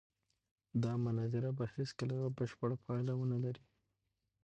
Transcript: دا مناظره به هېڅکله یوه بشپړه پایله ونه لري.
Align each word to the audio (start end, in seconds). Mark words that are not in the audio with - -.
دا 0.83 0.93
مناظره 1.03 1.49
به 1.57 1.65
هېڅکله 1.75 2.13
یوه 2.19 2.29
بشپړه 2.37 2.75
پایله 2.85 3.13
ونه 3.15 3.37
لري. 3.45 3.63